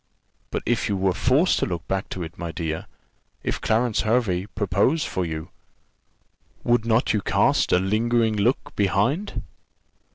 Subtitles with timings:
[0.49, 2.87] "But if you were forced to look back to it, my dear,
[3.43, 5.51] if Clarence Hervey proposed for you,
[6.63, 9.43] would not you cast a lingering look behind?"